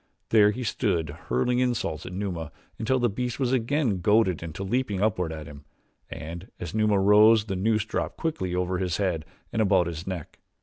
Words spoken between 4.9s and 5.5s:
upward at